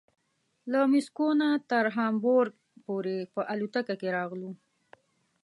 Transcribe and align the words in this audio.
له 0.71 0.79
مسکو 0.91 1.27
نه 1.41 1.49
تر 1.71 1.85
هامبورګ 1.95 2.53
پورې 2.85 3.17
په 3.33 3.41
الوتکه 3.53 3.95
کې 4.01 4.09
راغلو. 4.17 4.51